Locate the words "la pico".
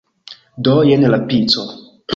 1.15-1.69